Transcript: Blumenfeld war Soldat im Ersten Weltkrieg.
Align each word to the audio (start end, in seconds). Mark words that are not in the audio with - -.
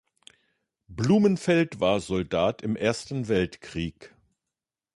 Blumenfeld 0.87 1.79
war 1.79 1.99
Soldat 1.99 2.63
im 2.63 2.75
Ersten 2.75 3.27
Weltkrieg. 3.27 4.15